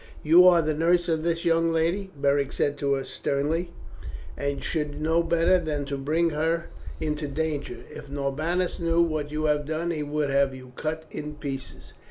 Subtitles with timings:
[0.23, 3.69] "You are the nurse of this young lady," Beric said to her sternly,
[4.35, 7.81] "and should know better than to bring her into danger.
[7.87, 11.93] If Norbanus knew what you have done he would have you cut in pieces."